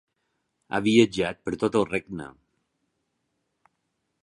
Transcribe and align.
Ha 0.71 0.79
viatjat 0.87 1.43
per 1.49 1.53
tot 1.65 1.77
el 1.81 1.85
regne. 1.91 2.27